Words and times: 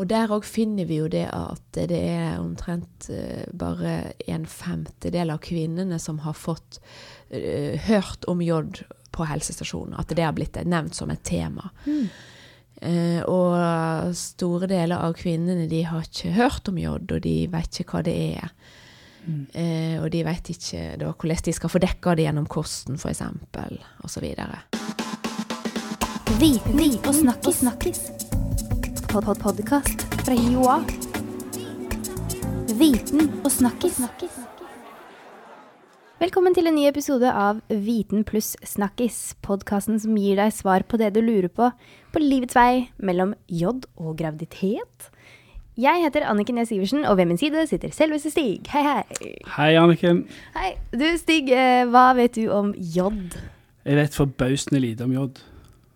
Og 0.00 0.08
der 0.08 0.32
òg 0.32 0.46
finner 0.48 0.88
vi 0.88 0.96
jo 1.02 1.10
det 1.12 1.26
at 1.28 1.76
det 1.76 1.92
er 1.92 2.40
omtrent 2.40 3.10
uh, 3.12 3.44
bare 3.52 4.14
en 4.32 4.46
femtedel 4.48 5.34
av 5.34 5.42
kvinnene 5.44 5.98
som 6.00 6.22
har 6.24 6.36
fått 6.38 6.80
uh, 7.34 7.76
hørt 7.84 8.24
om 8.30 8.40
jod 8.40 8.80
på 9.12 9.26
helsestasjonen. 9.28 9.98
At 10.00 10.14
det 10.16 10.24
har 10.24 10.32
blitt 10.36 10.56
nevnt 10.64 10.96
som 10.96 11.12
et 11.12 11.20
tema. 11.26 11.68
Mm. 11.84 12.06
Uh, 12.80 13.20
og 13.28 14.14
store 14.16 14.70
deler 14.70 15.04
av 15.04 15.18
kvinnene 15.20 15.68
de 15.68 15.82
har 15.84 16.08
ikke 16.08 16.32
hørt 16.38 16.72
om 16.72 16.80
jod, 16.80 17.12
og 17.12 17.20
de 17.26 17.36
vet 17.52 17.82
ikke 17.82 17.98
hva 17.98 18.06
det 18.08 18.16
er. 18.40 18.54
Mm. 19.20 20.00
og 20.00 20.06
de 20.14 20.22
vet 20.24 20.48
ikke 20.48 20.78
da, 20.96 21.10
hvordan 21.12 21.42
de 21.44 21.52
skal 21.52 21.70
få 21.70 21.82
dekka 21.84 22.14
det 22.16 22.24
gjennom 22.24 22.46
kosten, 22.48 22.96
f.eks., 22.96 23.20
osv. 24.00 24.26
Viten 26.40 26.98
og 27.04 27.14
snakkis. 27.20 27.60
snakkis 27.60 28.29
podkast 29.10 30.04
fra 30.22 30.34
Joa. 30.38 30.76
Viten 32.78 33.26
og 33.42 33.50
snakkis. 33.50 33.96
Velkommen 36.20 36.54
til 36.54 36.70
en 36.70 36.76
ny 36.78 36.84
episode 36.86 37.26
av 37.26 37.58
Viten 37.66 38.22
pluss 38.28 38.52
snakkis, 38.62 39.34
podkasten 39.42 39.98
som 39.98 40.14
gir 40.14 40.38
deg 40.38 40.54
svar 40.54 40.84
på 40.86 41.00
det 41.00 41.10
du 41.16 41.24
lurer 41.24 41.50
på 41.50 41.72
på 42.14 42.22
livets 42.22 42.54
vei 42.54 42.86
mellom 43.02 43.34
J 43.48 43.72
og 43.98 44.14
graviditet. 44.20 45.10
Jeg 45.80 46.04
heter 46.04 46.28
Anniken 46.30 46.60
Næss 46.60 46.70
Iversen, 46.70 47.02
og 47.02 47.16
ved 47.18 47.32
min 47.32 47.38
side 47.40 47.66
sitter 47.66 47.90
selveste 47.90 48.30
Stig. 48.30 48.70
Hei, 48.70 48.84
hei. 48.84 49.34
Hei, 49.56 49.72
Anniken. 49.80 50.22
Hei. 50.54 50.76
Du, 50.94 51.08
Stig, 51.18 51.50
eh, 51.50 51.82
hva 51.90 52.12
vet 52.14 52.38
du 52.38 52.46
om 52.52 52.74
J? 52.78 53.10
Jeg 53.82 54.02
vet 54.04 54.22
forbausende 54.22 54.86
lite 54.86 55.08
om 55.08 55.18
J. 55.18 55.28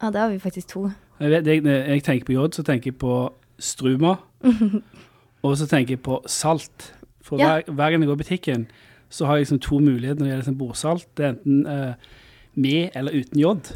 Ja, 0.03 0.11
da 0.11 0.27
har 0.27 0.35
vi 0.35 0.43
faktisk 0.43 0.75
to. 0.75 0.89
Jeg, 1.21 1.31
vet, 1.31 1.47
jeg, 1.47 1.65
jeg, 1.65 2.03
tenker 2.05 2.27
på 2.27 2.37
jod, 2.37 2.57
så 2.57 2.63
tenker 2.67 2.91
jeg 2.91 2.99
på 2.99 3.15
struma. 3.59 4.17
og 5.45 5.57
så 5.59 5.69
tenker 5.71 5.97
jeg 5.97 6.03
på 6.03 6.21
salt. 6.27 6.91
For 7.25 7.41
ja. 7.41 7.47
hver, 7.47 7.73
hver, 7.73 7.91
gang 7.91 8.03
jeg 8.03 8.11
går 8.11 8.19
i 8.19 8.23
butikken, 8.25 8.67
så 9.09 9.27
har 9.27 9.39
jeg 9.39 9.47
liksom 9.47 9.63
to 9.65 9.79
muligheter 9.79 10.21
når 10.21 10.25
det 10.25 10.33
gjelder 10.33 10.43
liksom 10.43 10.59
bordsalt. 10.59 11.09
Det 11.17 11.25
er 11.25 11.35
enten 11.37 11.67
uh, 11.67 12.21
med 12.55 12.91
eller 12.95 13.15
uten 13.15 13.41
jod. 13.41 13.73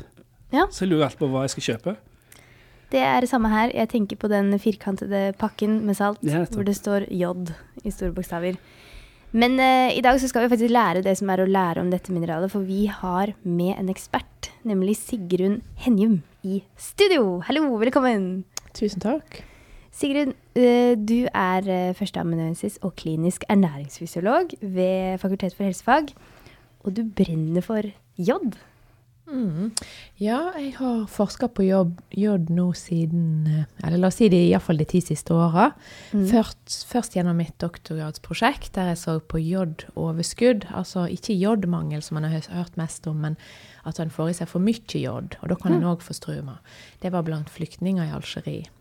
Ja. 0.52 0.66
Så 0.70 0.84
jeg 0.84 0.92
lurer 0.92 1.08
alltid 1.08 1.22
på 1.22 1.30
hva 1.32 1.46
jeg 1.46 1.54
skal 1.56 1.66
kjøpe. 1.70 1.96
Det 2.92 3.00
er 3.04 3.20
det 3.20 3.28
samme 3.28 3.50
her. 3.52 3.70
Jeg 3.74 3.90
tenker 3.92 4.16
på 4.16 4.30
den 4.32 4.52
firkantede 4.58 5.32
pakken 5.38 5.82
med 5.86 5.98
salt 5.98 6.22
ja, 6.24 6.44
hvor 6.48 6.64
det 6.64 6.76
står 6.76 7.08
jod 7.12 7.52
i 7.84 7.92
store 7.92 8.14
bokstaver. 8.16 8.56
Men 9.36 9.58
uh, 9.60 9.90
i 9.92 10.00
dag 10.00 10.16
så 10.20 10.28
skal 10.30 10.46
vi 10.46 10.48
faktisk 10.54 10.72
lære 10.72 11.02
det 11.04 11.12
som 11.18 11.28
er 11.28 11.42
å 11.42 11.48
lære 11.48 11.82
om 11.82 11.90
dette 11.92 12.12
mineralet, 12.14 12.48
for 12.48 12.64
vi 12.64 12.86
har 12.88 13.34
med 13.44 13.74
en 13.74 13.90
ekspert, 13.92 14.48
nemlig 14.64 14.96
Sigrun 14.96 15.58
Henjum 15.84 16.22
i 16.48 16.62
studio. 16.80 17.42
Hallo, 17.44 17.66
velkommen. 17.76 18.46
Tusen 18.72 19.04
takk. 19.04 19.42
Sigrun, 19.92 20.32
uh, 20.56 20.94
du 20.96 21.28
er 21.28 21.68
uh, 21.68 21.92
førsteamanuensis 21.98 22.80
og 22.80 22.96
klinisk 22.96 23.44
ernæringsfysiolog 23.52 24.56
ved 24.62 25.20
Fakultet 25.20 25.52
for 25.52 25.68
helsefag, 25.68 26.14
og 26.80 26.96
du 26.96 27.04
brenner 27.04 27.60
for 27.60 27.84
jod. 28.16 28.56
Mm. 29.28 29.72
Ja, 30.16 30.38
jeg 30.56 30.72
har 30.78 31.02
forska 31.12 31.50
på 31.52 31.66
jobb, 31.66 31.98
jod 32.16 32.48
nå 32.48 32.70
siden 32.78 33.44
eh, 33.46 33.66
Eller 33.84 34.00
la 34.00 34.08
oss 34.08 34.16
si 34.22 34.30
det 34.32 34.40
iallfall 34.40 34.80
de 34.80 34.86
ti 34.88 35.02
siste 35.04 35.34
åra. 35.36 35.68
Mm. 36.16 36.24
Først, 36.30 36.86
først, 36.88 37.16
gjennom 37.16 37.36
mitt 37.38 37.56
doktorgradsprosjekt, 37.60 38.72
der 38.78 38.92
jeg 38.92 39.02
så 39.02 39.18
på 39.20 39.42
jodoverskudd. 39.42 40.68
Altså 40.72 41.06
ikke 41.12 41.36
jodmangel, 41.36 42.02
som 42.04 42.18
man 42.18 42.30
har 42.30 42.48
hørt 42.54 42.80
mest 42.80 43.06
om, 43.10 43.20
men 43.26 43.38
at 43.88 44.00
man 44.00 44.12
får 44.14 44.32
i 44.32 44.38
seg 44.40 44.50
for 44.50 44.64
mye 44.64 45.02
jod. 45.02 45.38
Og 45.42 45.52
da 45.52 45.60
kan 45.60 45.76
en 45.76 45.86
òg 45.92 46.02
få 46.04 46.16
struma. 46.16 46.58
Det 47.02 47.12
var 47.12 47.26
blant 47.28 47.52
flyktninger 47.52 48.08
i 48.08 48.12
Algerie. 48.16 48.72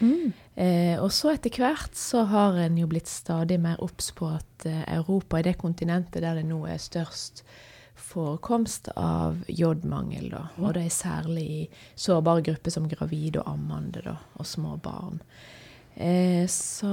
Mm. 0.00 0.32
Eh, 0.60 0.96
og 1.00 1.08
så 1.14 1.32
etter 1.32 1.54
hvert 1.56 1.96
så 1.96 2.26
har 2.28 2.58
en 2.60 2.76
jo 2.78 2.88
blitt 2.90 3.08
stadig 3.08 3.58
mer 3.62 3.80
obs 3.84 4.10
på 4.16 4.28
at 4.34 4.66
eh, 4.68 4.82
Europa 4.96 5.38
er 5.38 5.50
det 5.50 5.58
kontinentet 5.60 6.20
der 6.24 6.36
det 6.36 6.44
nå 6.48 6.62
er 6.68 6.80
størst 6.82 7.44
forekomst 8.06 8.88
av 8.96 9.42
jodmangel. 9.48 10.30
Da. 10.32 10.46
Og 10.62 10.74
det 10.76 10.86
er 10.86 10.94
særlig 10.94 11.46
i 11.46 11.62
sårbare 11.98 12.44
grupper 12.46 12.74
som 12.74 12.88
gravide 12.90 13.42
og 13.42 13.52
ammende 13.56 14.04
da, 14.04 14.16
og 14.38 14.48
små 14.48 14.76
barn. 14.82 15.20
Eh, 15.96 16.44
så 16.52 16.90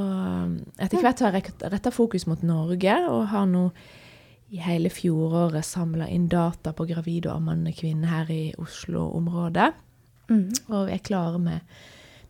etter 0.79 1.03
hvert 1.03 1.25
har 1.25 1.35
jeg 1.35 1.53
retta 1.73 1.91
fokus 1.91 2.25
mot 2.29 2.43
Norge, 2.45 2.95
og 3.11 3.27
har 3.33 3.49
nå 3.51 3.67
i 4.53 4.61
hele 4.61 4.91
fjoråret 4.93 5.65
samla 5.65 6.07
inn 6.13 6.29
data 6.29 6.75
på 6.77 6.85
gravide 6.89 7.31
og 7.31 7.39
ammende 7.41 7.73
kvinner 7.75 8.11
her 8.11 8.31
i 8.31 8.43
Oslo-området. 8.61 9.71
Mm. 10.29 10.49
Og 10.69 10.91
er 10.93 11.03
klare 11.03 11.41
med 11.41 11.75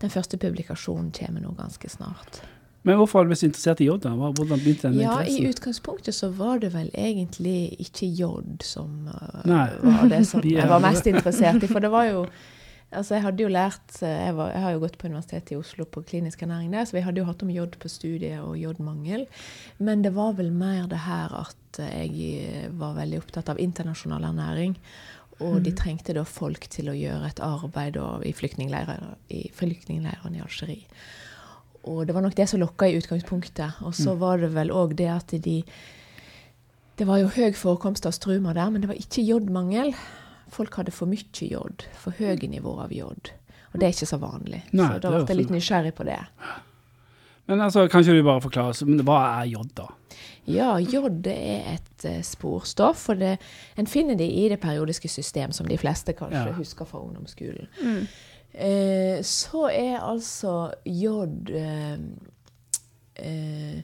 den 0.01 0.11
første 0.11 0.39
publikasjonen 0.39 1.11
kommer 1.15 1.43
nå 1.43 1.51
ganske 1.57 1.89
snart. 1.91 2.41
Men 2.83 2.99
hvorfor 2.99 3.19
har 3.19 3.27
du 3.27 3.31
blitt 3.31 3.45
interessert 3.47 3.81
i 3.81 3.87
jod? 3.87 4.03
Hvordan 4.03 4.59
begynte 4.59 4.89
den 4.89 4.99
ja, 4.99 5.13
interessen? 5.21 5.45
I 5.45 5.51
utgangspunktet 5.53 6.15
så 6.17 6.29
var 6.35 6.59
det 6.59 6.73
vel 6.73 6.89
egentlig 6.91 7.75
ikke 7.79 8.09
jod 8.11 8.65
som 8.67 9.07
uh, 9.07 9.45
var 9.47 10.11
det 10.11 10.25
som 10.27 10.43
jeg 10.47 10.67
var 10.69 10.83
mest 10.83 11.07
interessert 11.07 11.63
i. 11.63 11.71
For 11.71 11.83
det 11.83 11.93
var 11.93 12.11
jo 12.11 12.25
Altså, 12.93 13.15
jeg 13.15 13.23
hadde 13.23 13.41
jo 13.41 13.49
lært 13.49 13.95
uh, 14.03 14.05
jeg, 14.05 14.33
var, 14.37 14.51
jeg, 14.53 14.61
har 14.61 14.73
jo 14.75 14.81
gått 14.83 14.99
på 15.01 15.07
Universitetet 15.09 15.55
i 15.55 15.57
Oslo 15.57 15.87
på 15.89 16.03
klinisk 16.05 16.43
ernæring 16.45 16.75
der, 16.75 16.85
så 16.85 16.93
vi 16.93 17.01
hadde 17.01 17.23
jo 17.23 17.25
hatt 17.25 17.41
om 17.41 17.49
jod 17.49 17.73
på 17.81 17.89
studiet 17.89 18.43
og 18.43 18.53
jodmangel. 18.59 19.23
Men 19.81 20.03
det 20.05 20.11
var 20.13 20.35
vel 20.37 20.51
mer 20.53 20.85
det 20.91 20.99
her 21.07 21.33
at 21.39 21.79
jeg 21.81 22.67
var 22.77 22.93
veldig 22.99 23.23
opptatt 23.23 23.49
av 23.49 23.63
internasjonal 23.63 24.27
ernæring. 24.29 24.77
Og 25.41 25.63
de 25.63 25.71
mm. 25.73 25.77
trengte 25.79 26.13
da 26.13 26.21
folk 26.27 26.67
til 26.69 26.91
å 26.91 26.95
gjøre 26.97 27.31
et 27.31 27.41
arbeid 27.41 27.97
i 28.27 28.33
flyktningleirene 28.37 29.15
i, 29.33 29.47
flyktningleirene 29.57 30.37
i 30.37 30.45
Algerie. 30.45 31.01
Og 31.83 32.07
det 32.07 32.15
var 32.15 32.23
nok 32.23 32.35
det 32.37 32.47
som 32.49 32.61
lokka 32.61 32.87
i 32.87 32.97
utgangspunktet. 32.97 33.81
Og 33.83 33.95
så 33.95 34.13
mm. 34.13 34.19
var 34.23 34.43
det 34.43 34.51
vel 34.55 34.71
òg 34.71 34.95
det 34.99 35.09
at 35.11 35.35
de 35.43 35.63
Det 36.97 37.07
var 37.09 37.17
jo 37.17 37.31
høy 37.33 37.53
forekomst 37.57 38.05
av 38.05 38.13
struma 38.13 38.53
der, 38.53 38.69
men 38.69 38.81
det 38.81 38.87
var 38.91 38.99
ikke 38.99 39.23
jodmangel. 39.25 39.95
Folk 40.53 40.75
hadde 40.77 40.93
for 40.93 41.09
mye 41.09 41.47
jod. 41.49 41.87
For 41.97 42.13
høye 42.13 42.47
nivåer 42.47 42.85
av 42.85 42.93
jod. 42.93 43.33
Og 43.73 43.79
det 43.79 43.87
er 43.87 43.95
ikke 43.95 44.11
så 44.11 44.19
vanlig. 44.21 44.61
Nei, 44.71 44.85
så 44.85 45.01
da 45.01 45.09
ble 45.15 45.25
jeg 45.25 45.39
litt 45.39 45.53
nysgjerrig 45.55 45.95
på 45.97 46.05
det. 46.05 46.19
Men 47.49 47.61
altså, 47.65 47.87
kan 47.91 48.05
ikke 48.05 48.15
du 48.15 48.23
bare 48.23 48.43
forklare, 48.43 48.85
men 48.87 49.01
hva 49.07 49.17
er 49.41 49.49
jod, 49.51 49.73
da? 49.75 49.89
Ja, 50.47 50.75
jod 50.79 51.25
er 51.31 51.73
et 51.73 52.05
uh, 52.05 52.19
sporstoff. 52.23 53.07
og 53.09 53.19
det, 53.19 53.37
En 53.75 53.87
finner 53.87 54.15
det 54.19 54.27
i 54.29 54.45
det 54.49 54.59
periodiske 54.61 55.09
system, 55.09 55.51
som 55.51 55.67
de 55.67 55.77
fleste 55.77 56.13
kanskje 56.13 56.45
ja. 56.51 56.53
husker 56.53 56.85
fra 56.85 57.01
ungdomsskolen. 57.01 57.67
Mm. 57.81 58.05
Eh, 58.53 59.23
så 59.25 59.67
er 59.73 59.99
altså 60.05 60.71
jod 60.85 61.49
eh, 61.49 61.97
eh, 63.17 63.79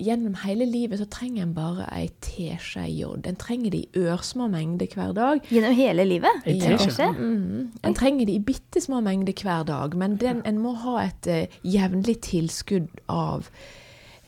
Gjennom 0.00 0.34
hele 0.46 0.64
livet 0.64 0.98
så 0.98 1.04
trenger 1.12 1.44
en 1.44 1.52
bare 1.54 1.84
ei 1.92 2.06
teskje 2.24 2.86
jod. 2.88 3.26
En 3.28 3.36
trenger 3.36 3.74
det 3.74 3.82
i 3.82 4.00
ørsmå 4.00 4.46
mengder 4.48 4.88
hver 4.96 5.12
dag. 5.12 5.42
Gjennom 5.52 5.74
hele 5.76 6.06
livet? 6.08 6.40
Ei 6.48 6.56
teskje? 6.56 7.10
Mm. 7.12 7.66
En 7.84 7.94
trenger 7.94 8.24
det 8.26 8.38
i 8.38 8.40
bitte 8.40 8.80
små 8.80 9.02
mengder 9.04 9.36
hver 9.36 9.66
dag, 9.68 9.96
men 10.00 10.16
den, 10.16 10.40
en 10.48 10.58
må 10.58 10.72
ha 10.86 11.02
et 11.04 11.28
uh, 11.28 11.58
jevnlig 11.68 12.16
tilskudd 12.24 12.88
av 13.12 13.50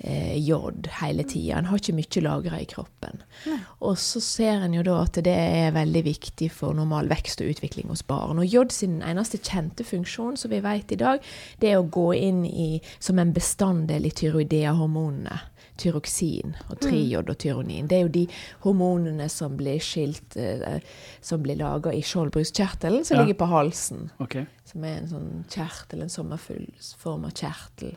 eh, 0.02 0.36
jod 0.38 0.88
hele 1.00 1.24
tida. 1.28 1.58
En 1.58 1.70
har 1.70 1.80
ikke 1.80 1.94
mye 1.96 2.24
lagra 2.24 2.60
i 2.60 2.68
kroppen. 2.68 3.22
Nei. 3.46 3.58
Og 3.80 3.98
så 3.98 4.22
ser 4.22 4.66
en 4.66 4.76
jo 4.76 4.84
da 4.86 4.98
at 5.04 5.20
det 5.24 5.34
er 5.34 5.74
veldig 5.76 6.04
viktig 6.06 6.50
for 6.54 6.76
normal 6.76 7.10
vekst 7.12 7.42
og 7.42 7.54
utvikling 7.54 7.90
hos 7.92 8.04
barn. 8.06 8.42
Og 8.42 8.50
jod 8.50 8.74
sin 8.74 9.00
eneste 9.06 9.41
kjente 9.42 9.86
funksjon, 9.86 10.36
som 10.41 10.52
vi 10.52 10.62
vet 10.64 10.92
i 10.92 11.00
dag, 11.00 11.22
det 11.62 11.72
er 11.72 11.80
å 11.80 11.88
gå 11.88 12.10
inn 12.18 12.44
i, 12.46 12.76
som 13.02 13.22
en 13.22 13.34
bestanddel 13.34 14.06
i 14.08 14.14
tyroidea-hormonene 14.22 15.41
tyroksin 15.82 16.54
og 16.68 16.76
mm. 16.76 16.82
triod 16.84 17.30
og 17.30 17.38
tyronin. 17.41 17.88
Det 17.88 17.98
er 17.98 18.04
jo 18.04 18.12
de 18.12 18.24
hormonene 18.64 19.28
som 19.32 19.56
blir 19.58 19.80
skilt 19.82 20.36
eh, 20.36 20.80
Som 21.20 21.42
blir 21.44 21.56
laga 21.60 21.92
i 21.94 22.02
skjoldbruskkjertelen, 22.04 23.04
som 23.04 23.16
ja. 23.16 23.22
ligger 23.22 23.38
på 23.42 23.48
halsen. 23.50 24.10
Okay. 24.22 24.46
Som 24.68 24.84
er 24.84 25.00
en 25.00 25.10
sånn 25.10 25.30
kjertel, 25.50 26.02
en 26.04 26.12
sommerfuglsforma 26.12 27.30
kjertel. 27.30 27.94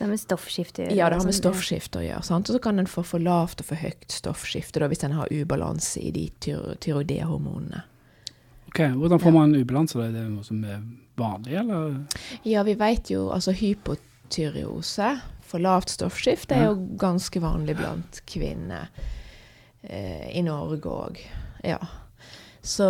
Det 0.00 0.06
har 0.06 0.14
med 0.14 0.20
stoffskifte 0.20 0.80
å 0.80 0.84
gjøre? 0.86 0.96
Ja, 0.96 1.08
det 1.12 1.16
har 1.18 1.26
med 1.28 1.34
stoffskifte 1.36 1.98
å 2.00 2.02
gjøre. 2.06 2.24
Sant? 2.24 2.48
Og 2.48 2.56
så 2.56 2.58
kan 2.64 2.80
en 2.80 2.86
få 2.88 3.02
for 3.04 3.20
lavt 3.20 3.60
og 3.60 3.66
for 3.68 3.76
høyt 3.84 4.06
stoffskifte 4.08 4.80
da, 4.80 4.86
hvis 4.88 5.04
en 5.04 5.12
har 5.12 5.28
ubalanse 5.28 6.00
i 6.00 6.08
de 6.14 6.22
tyroidehormonene. 6.40 7.82
Ok, 8.70 8.80
Hvordan 8.96 9.20
får 9.20 9.34
man 9.36 9.52
ubalanse? 9.58 10.00
Er 10.00 10.14
det 10.14 10.22
noe 10.30 10.46
som 10.46 10.64
er 10.64 10.80
vanlig, 11.20 11.52
eller? 11.60 11.98
Ja, 12.48 12.64
vi 12.64 12.78
vet 12.80 13.12
jo 13.12 13.26
altså 13.28 13.52
hypotyreose, 13.52 15.10
for 15.44 15.60
lavt 15.60 15.92
stoffskifte, 15.92 16.56
er 16.56 16.70
jo 16.70 16.96
ganske 16.96 17.44
vanlig 17.44 17.76
blant 17.82 18.22
kvinner 18.24 18.88
eh, 19.84 20.30
i 20.32 20.40
Norge 20.48 20.96
òg. 20.96 21.20
Ja. 21.60 21.76
Så, 22.62 22.84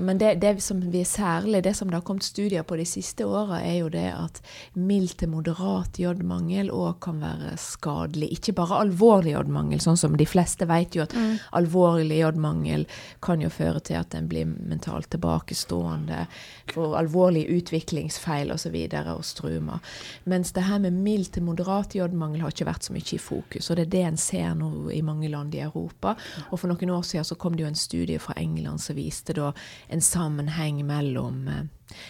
men 0.00 0.18
det, 0.18 0.34
det, 0.34 0.60
som 0.62 0.80
vi 0.90 1.04
særlig, 1.04 1.62
det 1.64 1.74
som 1.74 1.90
det 1.90 1.96
har 1.96 2.02
kommet 2.06 2.22
studier 2.22 2.62
på 2.62 2.76
de 2.78 2.84
siste 2.86 3.26
åra, 3.26 3.58
er 3.58 3.80
jo 3.80 3.88
det 3.90 4.06
at 4.14 4.38
mild 4.78 5.16
til 5.18 5.32
moderat 5.32 5.98
jodmangel 5.98 6.70
òg 6.70 7.00
kan 7.02 7.18
være 7.18 7.56
skadelig. 7.58 8.28
Ikke 8.36 8.54
bare 8.54 8.78
alvorlig 8.84 9.34
jodmangel, 9.34 9.82
sånn 9.82 9.98
som 9.98 10.14
de 10.16 10.26
fleste 10.30 10.68
vet 10.70 10.94
jo 10.94 11.02
at 11.02 11.16
mm. 11.16 11.32
alvorlig 11.58 12.20
jodmangel 12.20 12.86
kan 13.24 13.42
jo 13.42 13.50
føre 13.50 13.82
til 13.82 13.98
at 13.98 14.14
en 14.14 14.28
blir 14.30 14.46
mentalt 14.46 15.10
tilbakestående, 15.10 16.22
får 16.70 16.96
alvorlige 17.02 17.58
utviklingsfeil 17.58 18.54
osv. 18.54 18.76
Og, 18.76 18.94
så 18.94 19.02
og 19.16 19.24
strumer. 19.24 19.94
Mens 20.30 20.52
det 20.54 20.66
her 20.68 20.78
med 20.82 20.94
mild 21.02 21.32
til 21.34 21.46
moderat 21.46 21.94
jodmangel 21.96 22.44
har 22.44 22.54
ikke 22.54 22.68
vært 22.68 22.86
så 22.86 22.94
mye 22.94 23.14
i 23.16 23.20
fokus. 23.22 23.70
Og 23.70 23.78
det 23.78 23.88
er 23.88 23.92
det 23.94 24.04
en 24.06 24.20
ser 24.20 24.54
nå 24.58 24.70
i 24.94 25.02
mange 25.06 25.30
land 25.32 25.54
i 25.56 25.64
Europa. 25.64 26.14
Og 26.50 26.60
for 26.60 26.70
noen 26.70 26.94
år 26.94 27.06
siden 27.08 27.26
så 27.26 27.38
kom 27.40 27.56
det 27.56 27.64
jo 27.64 27.70
en 27.72 27.78
studie 27.78 28.22
fra 28.22 28.36
England 28.38 28.84
som 28.84 28.98
viser 28.98 29.15
viste 29.16 29.32
da 29.32 29.52
en 29.88 30.00
sammenheng 30.00 30.84
mellom 30.86 31.48
eh, 31.48 31.64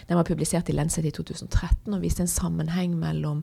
Den 0.09 0.19
var 0.19 0.29
publisert 0.29 0.71
i 0.71 0.77
Lenset 0.77 1.07
i 1.09 1.15
2013 1.15 1.95
og 1.95 2.03
viste 2.03 2.25
en 2.25 2.31
sammenheng 2.31 2.97
mellom 2.99 3.43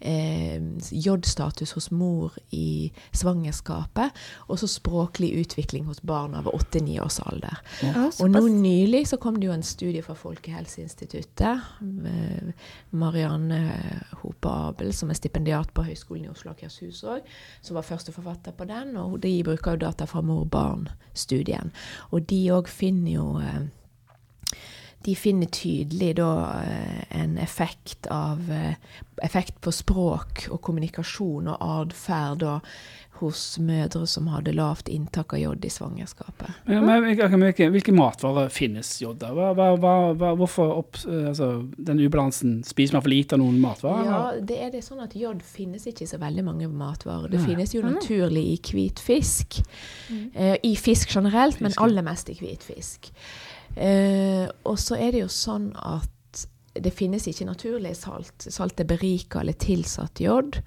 eh, 0.00 0.60
jodstatus 0.90 1.72
hos 1.76 1.90
mor 1.90 2.36
i 2.54 2.92
svangerskapet 3.16 4.16
og 4.48 4.60
så 4.60 4.68
språklig 4.70 5.32
utvikling 5.40 5.86
hos 5.88 6.02
barn 6.06 6.36
over 6.38 6.56
8-9 6.58 6.98
års 7.04 7.20
alder. 7.24 7.60
Ja. 7.82 8.06
Og 8.20 8.30
nå 8.30 8.44
nylig 8.52 9.06
så 9.10 9.20
kom 9.20 9.40
det 9.40 9.48
jo 9.48 9.56
en 9.56 9.66
studie 9.66 10.02
fra 10.04 10.16
Folkehelseinstituttet. 10.18 11.66
Marianne 12.90 13.60
Hope 14.22 14.48
Abel, 14.48 14.92
som 14.94 15.10
er 15.10 15.18
stipendiat 15.18 15.72
på 15.74 15.84
Høgskolen 15.86 16.26
i 16.26 16.32
Oslo 16.32 16.52
og 16.52 16.56
Akershus 16.56 17.02
òg, 17.06 17.26
som 17.64 17.78
var 17.78 17.86
førsteforfatter 17.86 18.56
på 18.56 18.68
den. 18.68 18.96
Og 19.00 19.18
de 19.22 19.32
bruker 19.46 19.76
jo 19.76 19.84
data 19.86 20.06
fra 20.08 20.22
mor-barn-studien. 20.24 21.72
Og 22.12 22.28
de 22.30 22.40
òg 22.54 22.70
finner 22.70 23.16
jo 23.16 23.26
eh, 23.42 23.66
de 25.06 25.14
finner 25.14 25.50
tydelig 25.54 26.16
da 26.18 26.30
eh, 26.66 27.02
en 27.20 27.36
effekt 27.38 28.08
av 28.10 28.50
eh, 28.52 28.74
effekt 29.22 29.60
på 29.64 29.72
språk 29.72 30.46
og 30.50 30.60
kommunikasjon 30.66 31.48
og 31.52 31.62
atferd 31.62 32.44
hos 33.20 33.58
mødre 33.62 34.06
som 34.06 34.26
hadde 34.28 34.52
lavt 34.56 34.88
inntak 34.92 35.32
av 35.36 35.40
jod 35.40 35.64
i 35.64 35.70
svangerskapet. 35.72 36.50
Ja, 36.68 36.82
men 36.84 37.04
hvilke, 37.04 37.70
hvilke 37.72 37.94
matvarer 37.96 38.50
finnes 38.52 38.90
jod 39.02 39.22
av? 39.26 39.38
Hvorfor 40.38 40.74
opp, 40.76 41.00
altså, 41.06 41.50
den 41.76 42.02
ubalansen? 42.02 42.58
Spiser 42.66 42.98
man 42.98 43.04
for 43.06 43.12
lite 43.12 43.36
av 43.38 43.42
noen 43.42 43.60
matvarer? 43.62 44.10
Ja, 44.10 44.22
det 44.52 44.60
er 44.66 44.72
det 44.74 44.84
sånn 44.86 45.02
at 45.04 45.16
jod 45.16 45.42
finnes 45.46 45.86
ikke 45.88 46.04
i 46.04 46.10
så 46.10 46.20
veldig 46.22 46.44
mange 46.46 46.68
matvarer. 46.68 47.30
Det 47.32 47.40
Nei. 47.42 47.50
finnes 47.52 47.74
jo 47.76 47.84
naturlig 47.84 48.44
i 48.54 48.58
hvit 48.70 49.00
fisk. 49.02 49.60
Mm. 50.10 50.26
Eh, 50.34 50.56
I 50.62 50.74
fisk 50.76 51.14
generelt, 51.16 51.62
men 51.64 51.76
aller 51.82 52.04
mest 52.06 52.30
i 52.32 52.36
hvit 52.38 52.64
fisk. 52.66 53.10
Eh, 53.76 54.44
og 54.64 54.78
så 54.80 54.96
er 54.96 55.12
det 55.12 55.24
jo 55.24 55.32
sånn 55.32 55.70
at 55.76 56.12
det 56.76 56.92
finnes 56.92 57.24
ikke 57.28 57.48
naturlig 57.48 57.94
salt. 57.96 58.48
Salt 58.52 58.80
er 58.82 58.88
berika 58.88 59.40
eller 59.40 59.56
tilsatt 59.60 60.20
jod. 60.20 60.60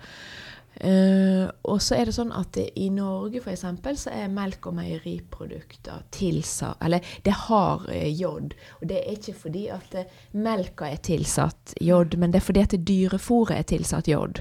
Uh, 0.80 1.50
og 1.68 1.82
så 1.84 1.98
er 1.98 2.08
det 2.08 2.14
sånn 2.16 2.30
at 2.32 2.54
det, 2.56 2.70
i 2.80 2.86
Norge 2.94 3.42
f.eks. 3.44 3.66
så 4.00 4.14
er 4.16 4.32
melk 4.32 4.70
og 4.70 4.78
meieriprodukter 4.78 6.06
tilsatt 6.16 6.80
Eller 6.88 7.04
det 7.26 7.34
har 7.36 7.84
uh, 7.84 8.08
jod. 8.08 8.56
Og 8.80 8.88
det 8.88 9.02
er 9.02 9.18
ikke 9.18 9.36
fordi 9.42 9.66
at 9.76 9.98
uh, 10.00 10.18
melka 10.40 10.88
er 10.88 11.02
tilsatt 11.04 11.76
jod, 11.84 12.16
men 12.16 12.32
det 12.32 12.40
er 12.40 12.48
fordi 12.48 12.64
at 12.64 12.78
dyrefôret 12.88 13.58
er 13.58 13.68
tilsatt 13.68 14.08
jod. 14.08 14.40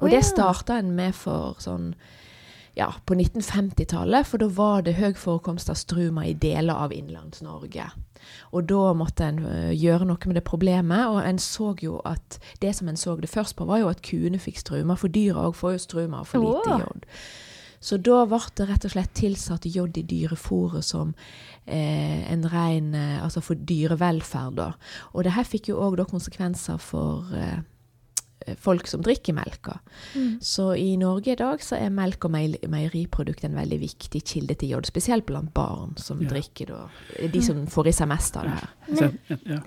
Og 0.00 0.08
oh, 0.08 0.10
ja. 0.10 0.16
det 0.16 0.26
starta 0.26 0.80
en 0.82 0.90
med 0.98 1.14
for 1.14 1.54
sånn 1.62 1.92
ja, 2.76 2.90
på 3.08 3.16
1950-tallet, 3.16 4.26
for 4.28 4.42
da 4.42 4.50
var 4.52 4.82
det 4.84 4.98
høy 4.98 5.14
forekomst 5.16 5.70
av 5.72 5.78
struma 5.80 6.26
i 6.28 6.34
deler 6.36 6.76
av 6.76 6.92
Innlands-Norge. 6.92 7.88
Og 8.52 8.66
da 8.68 8.90
måtte 8.98 9.24
en 9.30 9.40
uh, 9.46 9.72
gjøre 9.72 10.08
noe 10.08 10.28
med 10.28 10.36
det 10.36 10.44
problemet, 10.44 11.08
og 11.08 11.22
en 11.24 11.40
så 11.40 11.72
jo 11.80 12.02
at 12.04 12.38
det 12.60 12.74
som 12.76 12.90
en 12.92 13.00
så 13.00 13.16
det 13.16 13.32
først 13.32 13.56
på, 13.56 13.64
var 13.68 13.80
jo 13.80 13.88
at 13.88 14.04
kuene 14.04 14.40
fikk 14.42 14.60
struma, 14.60 14.98
for 15.00 15.12
dyra 15.12 15.48
òg 15.48 15.56
får 15.56 15.76
jo 15.76 15.84
struma 15.86 16.20
og 16.20 16.28
for 16.28 16.44
lite 16.44 16.80
jod. 16.84 17.06
Så 17.86 17.98
da 18.02 18.24
ble 18.28 18.40
det 18.58 18.66
rett 18.70 18.84
og 18.88 18.92
slett 18.92 19.12
tilsatt 19.14 19.68
jod 19.68 19.96
i 20.00 20.04
dyrefôret 20.06 20.84
som 20.84 21.12
eh, 21.64 22.24
en 22.32 22.46
ren 22.50 22.94
eh, 22.96 23.22
Altså 23.22 23.42
for 23.44 23.58
dyrevelferd, 23.68 24.56
da. 24.58 24.70
Og 25.12 25.24
det 25.24 25.34
her 25.36 25.46
fikk 25.46 25.70
jo 25.70 25.80
òg 25.84 26.00
konsekvenser 26.10 26.80
for 26.82 27.30
eh, 27.36 27.60
folk 28.62 28.86
som 28.90 29.02
drikker 29.04 29.34
melka. 29.36 29.78
Mm. 30.14 30.36
Så 30.44 30.70
i 30.78 30.96
Norge 31.00 31.32
i 31.32 31.38
dag 31.38 31.62
så 31.64 31.78
er 31.78 31.94
melk 31.94 32.28
og 32.28 32.34
meieriprodukt 32.34 33.46
en 33.46 33.56
veldig 33.58 33.80
viktig 33.82 34.22
kilde 34.26 34.58
til 34.60 34.76
jod, 34.76 34.88
spesielt 34.88 35.26
blant 35.28 35.52
barn 35.56 35.96
som 36.00 36.22
ja. 36.22 36.30
drikker 36.34 36.72
da. 36.72 36.84
De 37.32 37.42
som 37.44 37.64
får 37.70 37.90
i 37.90 37.96
seg 37.96 38.10
mest 38.12 38.38
av 38.38 38.48
det 38.48 38.60
her. 38.60 38.70
Men, 38.86 39.18
Ja. 39.56 39.64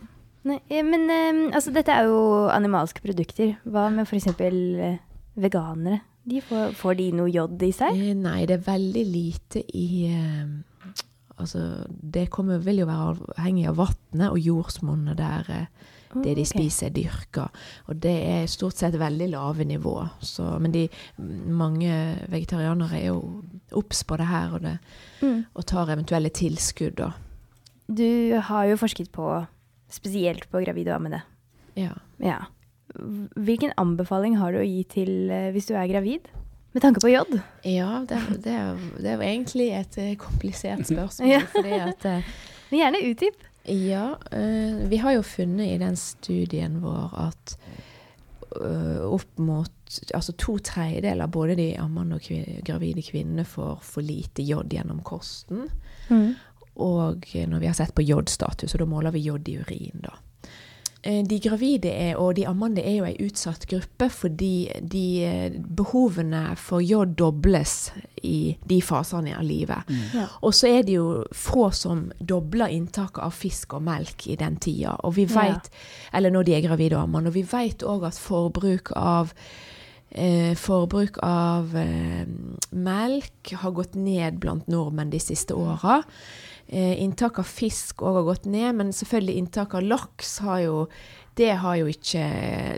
Nei, 0.48 0.62
men 0.88 1.02
um, 1.12 1.40
altså 1.52 1.74
dette 1.76 1.92
er 1.92 2.08
jo 2.08 2.48
animalske 2.48 3.04
produkter. 3.04 3.58
Hva 3.68 3.90
med 3.92 4.08
f.eks. 4.08 4.30
Uh, 4.40 4.96
veganere? 5.36 6.00
De 6.30 6.40
får, 6.44 6.74
får, 6.80 6.96
de 7.00 7.10
noe 7.18 7.32
jod 7.32 7.62
i 7.66 7.72
seg? 7.76 7.96
Eh, 7.98 8.16
nei, 8.18 8.44
det 8.48 8.60
er 8.60 8.66
veldig 8.70 9.06
lite 9.08 9.64
i 9.76 9.88
Altså, 11.40 11.86
det 11.88 12.26
kommer, 12.34 12.60
vil 12.60 12.82
jo 12.82 12.90
være 12.90 13.14
avhengig 13.14 13.70
av 13.70 13.78
vannet 13.80 14.26
og 14.28 14.42
jordsmonnet 14.44 15.16
der. 15.22 15.70
Det 16.10 16.34
de 16.40 16.46
spiser, 16.48 16.90
er 16.90 16.96
dyrka. 16.96 17.46
Og 17.90 18.00
det 18.02 18.16
er 18.26 18.50
stort 18.50 18.80
sett 18.80 18.98
veldig 18.98 19.30
lave 19.30 19.66
nivå. 19.68 19.96
Så, 20.26 20.46
men 20.62 20.74
de, 20.74 20.88
mange 21.20 21.94
vegetarianere 22.32 22.98
er 22.98 23.12
jo 23.12 23.44
obs 23.78 24.02
på 24.08 24.18
det 24.18 24.30
her 24.30 24.56
og, 24.58 24.64
det, 24.66 24.78
mm. 25.22 25.40
og, 25.54 25.66
tar 25.70 25.94
eventuelle 25.94 26.32
tilskudd. 26.34 26.98
Da. 26.98 27.12
Du 27.86 28.40
har 28.50 28.70
jo 28.72 28.80
forsket 28.82 29.12
på 29.14 29.28
spesielt 29.90 30.50
på 30.50 30.64
gravide 30.66 30.94
og 30.94 31.00
ammede. 31.00 31.22
Ja. 31.78 31.94
ja. 32.24 32.42
Hvilken 33.38 33.74
anbefaling 33.78 34.38
har 34.42 34.54
du 34.54 34.64
å 34.64 34.68
gi 34.68 34.84
til 34.90 35.14
uh, 35.30 35.50
hvis 35.54 35.70
du 35.70 35.76
er 35.78 35.90
gravid? 35.92 36.26
Med 36.74 36.84
tanke 36.86 37.02
på 37.02 37.10
jod? 37.10 37.38
Ja, 37.66 38.04
det, 38.10 38.20
det, 38.46 38.58
det 39.02 39.14
er 39.14 39.18
jo 39.18 39.26
egentlig 39.26 39.70
et 39.78 40.02
uh, 40.02 40.10
komplisert 40.22 40.86
spørsmål. 40.92 41.30
ja. 41.38 41.46
fordi 41.54 41.84
at 41.86 42.10
Men 42.70 42.82
Gjerne 42.84 43.06
utdyp. 43.10 43.46
Ja, 43.70 44.18
uh, 44.34 44.88
vi 44.90 44.98
har 44.98 45.18
jo 45.18 45.26
funnet 45.26 45.74
i 45.74 45.80
den 45.82 45.98
studien 46.00 46.80
vår 46.82 47.16
at 47.28 47.56
uh, 48.58 49.06
opp 49.06 49.38
mot 49.38 50.00
altså 50.16 50.34
to 50.38 50.58
tredjedeler 50.66 51.26
av 51.26 51.34
både 51.34 51.58
de 51.60 51.68
ammende 51.82 52.20
og 52.20 52.26
kvin 52.26 52.62
gravide 52.66 53.04
kvinnene 53.06 53.46
får 53.46 53.82
for 53.86 54.06
lite 54.06 54.46
jod 54.46 54.74
gjennom 54.74 55.04
kosten. 55.06 55.68
Mm. 56.10 56.34
Og 56.80 57.30
når 57.36 57.60
vi 57.60 57.68
har 57.68 57.76
sett 57.76 57.96
på 57.98 58.06
jodstatus, 58.06 58.74
og 58.74 58.84
da 58.84 58.88
måler 58.88 59.12
vi 59.12 59.26
jod 59.26 59.50
i 59.52 59.58
urin, 59.60 60.06
da. 60.06 60.14
Eh, 61.02 61.22
de 61.24 61.38
gravide 61.40 61.92
er, 61.96 62.18
og 62.20 62.34
de 62.36 62.44
ammende 62.48 62.84
er 62.84 62.98
jo 62.98 63.06
ei 63.08 63.16
utsatt 63.24 63.64
gruppe 63.72 64.10
fordi 64.12 64.68
de 64.84 65.04
eh, 65.24 65.54
behovene 65.56 66.58
for 66.60 66.84
jod 66.84 67.14
dobles 67.20 67.94
i 68.28 68.58
de 68.68 68.82
fasene 68.84 69.38
av 69.38 69.46
livet. 69.48 69.88
Mm. 69.88 70.02
Ja. 70.18 70.26
Og 70.44 70.58
så 70.58 70.68
er 70.74 70.84
det 70.84 70.98
jo 70.98 71.24
få 71.32 71.70
som 71.72 72.10
dobler 72.20 72.76
inntaket 72.76 73.24
av 73.24 73.32
fisk 73.32 73.78
og 73.80 73.86
melk 73.88 74.28
i 74.28 74.36
den 74.40 74.60
tida. 74.60 74.98
Og 75.08 75.16
vi 75.16 75.24
vet, 75.32 75.72
ja. 75.72 75.88
Eller 76.20 76.36
når 76.36 76.50
de 76.50 76.58
er 76.58 76.68
gravide 76.68 77.00
og 77.00 77.08
ammende. 77.08 77.32
Og 77.32 77.40
vi 77.40 77.48
vet 77.48 77.88
òg 77.88 78.04
at 78.10 78.20
forbruk 78.20 78.92
av 79.00 79.32
eh, 80.12 80.52
forbruk 80.60 81.22
av 81.24 81.76
eh, 81.80 82.28
melk 82.76 83.56
har 83.64 83.76
gått 83.78 83.96
ned 83.96 84.44
blant 84.44 84.68
nordmenn 84.68 85.16
de 85.16 85.24
siste 85.24 85.56
åra. 85.56 86.02
Eh, 86.70 87.02
inntak 87.02 87.40
av 87.42 87.48
fisk 87.50 88.04
òg 88.06 88.20
har 88.20 88.28
gått 88.28 88.46
ned, 88.46 88.76
men 88.78 88.92
selvfølgelig 88.94 89.42
inntak 89.42 89.74
av 89.74 89.88
laks 89.90 90.38
har 90.46 90.60
jo 90.68 90.76
det 91.40 91.54
har 91.62 91.80
jo 91.80 91.88
ikke 91.90 92.24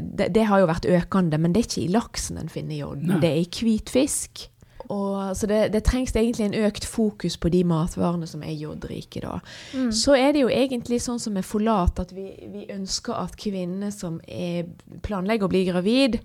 det, 0.05 0.29
det, 0.35 0.45
har 0.47 0.61
jo 0.61 0.69
vært 0.69 0.85
økende, 0.85 1.39
men 1.41 1.51
det 1.51 1.63
er 1.63 1.67
ikke 1.67 1.83
i 1.83 1.91
laksen 1.91 2.37
en 2.39 2.51
finner 2.51 2.77
jod. 2.77 3.03
Det 3.19 3.27
er 3.27 3.39
i 3.41 3.47
hvitfisk. 3.49 4.45
Og, 4.91 5.35
så 5.37 5.47
det, 5.47 5.59
det, 5.73 5.83
trengs 5.87 6.13
egentlig 6.15 6.47
en 6.47 6.57
økt 6.67 6.85
fokus 6.87 7.37
på 7.41 7.51
de 7.53 7.63
matvarene 7.67 8.27
som 8.27 8.43
er 8.43 8.55
jodrike. 8.59 9.21
da. 9.23 9.39
Mm. 9.73 9.91
Så 9.95 10.15
er 10.19 10.33
det 10.35 10.43
jo 10.43 10.51
egentlig 10.51 11.01
sånn 11.03 11.19
som 11.21 11.35
med 11.37 11.47
forlat, 11.47 11.99
at 12.01 12.11
vi, 12.15 12.27
vi 12.51 12.65
ønsker 12.73 13.15
at 13.17 13.37
kvinner 13.39 13.93
som 13.95 14.19
er, 14.27 14.67
planlegger 15.05 15.47
å 15.47 15.51
bli 15.51 15.63
gravid, 15.69 16.19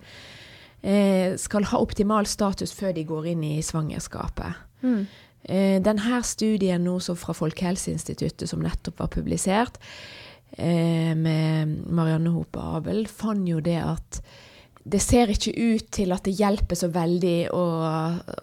eh, 0.82 1.37
skal 1.40 1.70
ha 1.73 1.82
optimal 1.82 2.28
status 2.30 2.75
før 2.76 2.96
de 2.96 3.06
går 3.06 3.30
inn 3.35 3.46
i 3.46 3.54
svangerskapet. 3.64 4.66
Mm. 4.82 5.06
Eh, 5.46 5.78
denne 5.82 6.22
studien 6.26 6.82
nå 6.82 6.98
fra 7.00 7.34
Folkehelseinstituttet, 7.36 8.48
som 8.50 8.64
nettopp 8.64 8.98
var 9.04 9.12
publisert, 9.14 9.78
eh, 10.56 11.14
med 11.14 11.86
Marianne 11.86 12.34
Hope 12.34 12.58
Abel, 12.58 13.06
fant 13.06 13.46
jo 13.48 13.60
det 13.60 13.78
at 13.82 14.20
det 14.86 15.00
ser 15.02 15.26
ikke 15.26 15.54
ut 15.54 15.90
til 15.90 16.12
at 16.14 16.26
det 16.26 16.36
hjelper 16.38 16.78
så 16.78 16.88
veldig 16.94 17.50
å, 17.50 17.64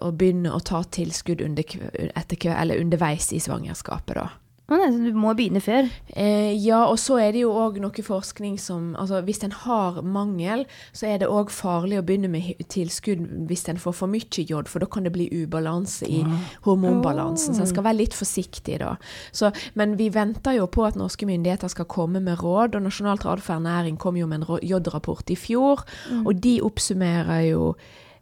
å 0.04 0.10
begynne 0.12 0.52
å 0.52 0.60
ta 0.60 0.82
tilskudd 0.84 1.40
under, 1.40 1.64
etter, 2.12 2.48
underveis 2.76 3.30
i 3.32 3.40
svangerskapet, 3.40 4.18
da. 4.20 4.28
Du 4.64 5.12
må 5.12 5.34
begynne 5.36 5.60
før? 5.60 5.90
Eh, 6.16 6.54
ja, 6.56 6.86
og 6.88 6.96
så 6.96 7.18
er 7.20 7.34
det 7.34 7.42
jo 7.42 7.50
òg 7.52 7.76
noe 7.82 8.04
forskning 8.04 8.54
som 8.56 8.94
altså 8.96 9.20
Hvis 9.26 9.42
en 9.44 9.52
har 9.52 9.98
mangel, 10.00 10.64
så 10.96 11.10
er 11.10 11.18
det 11.20 11.28
òg 11.28 11.52
farlig 11.52 11.98
å 12.00 12.04
begynne 12.06 12.30
med 12.32 12.62
tilskudd 12.72 13.26
hvis 13.44 13.66
en 13.68 13.80
får 13.80 13.96
for 13.98 14.08
mye 14.08 14.44
jod, 14.48 14.70
for 14.72 14.80
da 14.80 14.88
kan 14.88 15.04
det 15.04 15.12
bli 15.12 15.28
ubalanse 15.28 16.08
i 16.08 16.22
hormonbalansen. 16.64 17.52
Så 17.52 17.66
en 17.66 17.70
skal 17.74 17.84
være 17.84 18.00
litt 18.00 18.16
forsiktig 18.16 18.80
da. 18.80 18.94
Så, 19.36 19.52
men 19.76 19.98
vi 20.00 20.08
venter 20.14 20.56
jo 20.56 20.70
på 20.72 20.86
at 20.88 20.96
norske 20.96 21.28
myndigheter 21.28 21.68
skal 21.68 21.90
komme 21.90 22.24
med 22.24 22.40
råd, 22.40 22.78
og 22.78 22.86
Nasjonalt 22.86 23.28
råd 23.28 23.44
for 23.44 23.58
ernæring 23.58 24.00
kom 24.00 24.16
jo 24.16 24.30
med 24.30 24.42
en 24.46 24.64
jodrapport 24.64 25.28
i 25.34 25.36
fjor, 25.36 25.84
mm. 26.08 26.24
og 26.24 26.40
de 26.40 26.56
oppsummerer 26.64 27.50
jo 27.50 27.74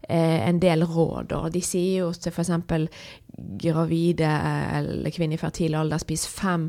en 0.09 0.59
del 0.63 0.85
råd. 0.85 1.33
Og 1.39 1.53
de 1.55 1.63
sier 1.65 2.03
jo 2.03 2.11
til 2.13 2.33
f.eks. 2.33 2.51
gravide 3.63 4.33
eller 4.79 5.15
kvinner 5.15 5.39
i 5.39 5.41
fertil 5.41 5.79
alder 5.79 6.03
spis 6.03 6.27
fem 6.29 6.69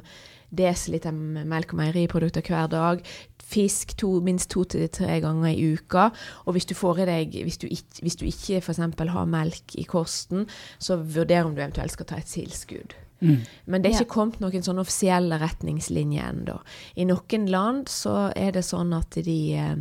dl 0.53 1.13
melk 1.49 1.73
og 1.73 1.79
meieriprodukter 1.79 2.45
hver 2.45 2.67
dag. 2.71 3.03
Fisk 3.43 3.97
to, 3.97 4.19
minst 4.23 4.51
to 4.53 4.63
til 4.63 4.87
tre 4.89 5.19
ganger 5.21 5.51
i 5.51 5.73
uka. 5.73 6.09
Og 6.45 6.55
hvis 6.55 6.65
du 6.69 6.75
får 6.77 7.03
i 7.03 7.09
deg, 7.09 7.37
hvis 7.43 7.57
du 7.57 7.67
ikke, 7.67 8.01
hvis 8.01 8.15
du 8.15 8.25
ikke 8.25 8.61
f.eks. 8.61 8.79
har 8.79 9.25
melk 9.29 9.75
i 9.75 9.83
kosten, 9.83 10.47
så 10.79 10.97
vurder 10.97 11.45
om 11.45 11.55
du 11.55 11.61
eventuelt 11.61 11.91
skal 11.91 12.09
ta 12.09 12.21
et 12.21 12.29
tilskudd. 12.29 12.95
Mm. 13.23 13.37
Men 13.65 13.81
det 13.81 13.89
er 13.89 14.01
ikke 14.01 14.17
kommet 14.17 14.41
noen 14.43 14.65
sånne 14.65 14.83
offisielle 14.83 15.39
retningslinjer 15.39 16.27
ennå. 16.27 16.57
I 16.99 17.07
noen 17.07 17.47
land 17.51 17.87
så 17.91 18.31
er 18.35 18.51
det 18.55 18.65
sånn 18.67 18.91
at 18.97 19.15
de 19.23 19.37
eh, 19.55 19.77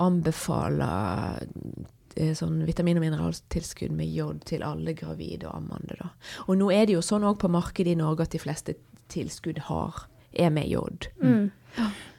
anbefaler 0.00 1.40
Eh, 1.40 1.99
sånn 2.36 2.60
vitamin- 2.68 2.98
og 3.00 3.04
mineraltilskudd 3.04 3.94
med 3.96 4.10
jod 4.12 4.44
til 4.48 4.64
alle 4.66 4.94
gravide 4.98 5.48
og 5.48 5.56
ammende. 5.60 5.98
Da. 6.00 6.10
Og 6.48 6.58
nå 6.60 6.70
er 6.74 6.86
det 6.86 6.98
jo 6.98 7.04
sånn 7.04 7.26
òg 7.28 7.40
på 7.42 7.50
markedet 7.52 7.94
i 7.94 8.00
Norge 8.00 8.26
at 8.26 8.36
de 8.36 8.42
fleste 8.42 8.76
tilskudd 9.10 9.64
har, 9.70 10.06
er 10.32 10.50
med 10.54 10.70
jod. 10.70 11.10
Mm. 11.22 11.50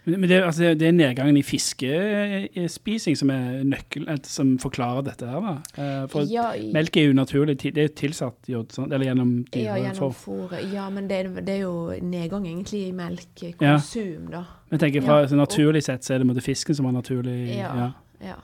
Men 0.04 0.26
det, 0.26 0.40
altså, 0.42 0.74
det, 0.74 0.88
er 0.88 0.96
nedgangen 0.98 1.38
i 1.38 1.44
fiskespising 1.46 3.18
som 3.20 3.30
er 3.30 3.60
nøkkel, 3.70 4.08
som 4.26 4.56
forklarer 4.62 5.06
dette 5.06 5.28
her, 5.30 5.44
da? 5.46 5.54
Eh, 5.78 6.08
for 6.10 6.26
ja, 6.26 6.48
melk 6.74 6.98
er 6.98 7.12
jo 7.12 7.14
naturlig, 7.14 7.60
det 7.62 7.84
er 7.84 7.94
tilsatt 7.94 8.50
jod, 8.50 8.74
eller 8.88 9.06
gjennom 9.06 9.36
dyre 9.54 9.68
Ja, 9.68 9.78
gjennom 9.78 10.16
fôret. 10.18 10.66
Ja, 10.74 10.88
men 10.90 11.10
det, 11.12 11.22
det, 11.46 11.60
er 11.60 11.68
jo 11.68 11.92
nedgang 12.02 12.48
egentlig 12.50 12.88
i 12.88 12.96
melkekonsum, 12.98 14.32
ja. 14.32 14.40
da. 14.40 14.46
Men 14.72 14.82
tenker 14.82 15.06
fra 15.06 15.22
ja. 15.22 15.36
Naturlig 15.38 15.84
sett 15.86 16.08
så 16.08 16.16
er 16.16 16.26
det 16.26 16.46
fisken 16.46 16.78
som 16.80 16.90
er 16.90 16.98
naturlig. 16.98 17.38
Ja, 17.60 17.92
ja. 18.26 18.40